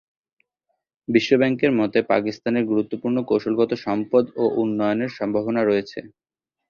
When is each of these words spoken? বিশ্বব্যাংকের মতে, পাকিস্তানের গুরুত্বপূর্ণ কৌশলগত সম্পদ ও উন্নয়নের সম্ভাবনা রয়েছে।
বিশ্বব্যাংকের 1.07 1.71
মতে, 1.79 1.99
পাকিস্তানের 2.11 2.63
গুরুত্বপূর্ণ 2.65 3.17
কৌশলগত 3.29 3.71
সম্পদ 3.85 4.23
ও 4.35 4.53
উন্নয়নের 4.61 5.11
সম্ভাবনা 5.17 5.61
রয়েছে। 5.63 5.99